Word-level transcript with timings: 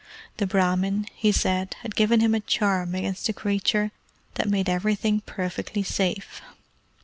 The 0.37 0.47
Brahmin, 0.47 1.05
he 1.13 1.31
said, 1.31 1.75
had 1.83 1.95
given 1.95 2.21
him 2.21 2.33
a 2.33 2.39
charm 2.39 2.95
against 2.95 3.27
the 3.27 3.33
creature 3.33 3.91
that 4.33 4.49
made 4.49 4.67
everything 4.67 5.21
perfectly 5.27 5.83
safe. 5.83 6.41